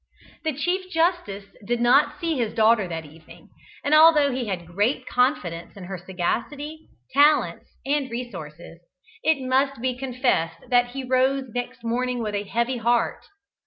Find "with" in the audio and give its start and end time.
12.23-12.33